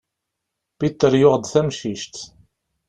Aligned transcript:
Peter 0.79 1.13
yuɣ-d 1.21 1.43
tamcict. 1.47 2.15